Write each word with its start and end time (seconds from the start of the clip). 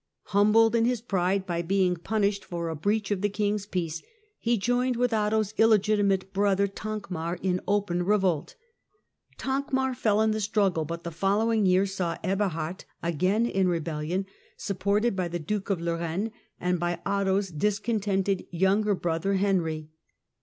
Humbled 0.33 0.73
in 0.75 0.85
his 0.85 0.99
pride 0.99 1.45
by 1.45 1.61
being 1.61 1.95
punished 1.95 2.43
for 2.43 2.69
a 2.69 2.75
breach 2.75 3.11
of 3.11 3.21
the 3.21 3.29
king's 3.29 3.67
peace, 3.67 4.01
lie 4.43 4.55
joined 4.55 4.95
with 4.95 5.13
Otto's 5.13 5.53
illegitimate 5.59 6.33
brother 6.33 6.65
Thankmar 6.67 7.37
in 7.43 7.61
open 7.67 8.01
revolt. 8.01 8.55
Thankmar 9.37 9.93
fell 9.95 10.19
in 10.21 10.31
the 10.31 10.41
struggle, 10.41 10.85
but 10.85 11.03
the 11.03 11.11
following 11.11 11.67
year 11.67 11.85
saw 11.85 12.17
Eberhard 12.23 12.83
again 13.03 13.45
in 13.45 13.67
rebellion, 13.67 14.25
supported 14.57 15.15
by 15.15 15.27
the 15.27 15.37
Duke 15.37 15.69
of 15.69 15.79
Lorraine 15.79 16.31
and 16.59 16.79
by 16.79 16.99
Otto's 17.05 17.49
discontented 17.51 18.47
younger 18.49 18.95
brother 18.95 19.35
Henry. 19.35 19.91